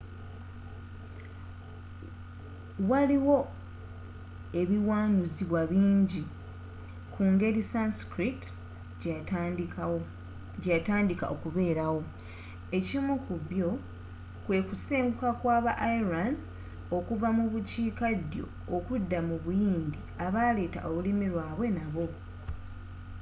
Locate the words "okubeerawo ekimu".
11.33-13.13